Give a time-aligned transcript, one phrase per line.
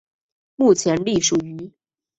[0.55, 1.71] 目前隶属于。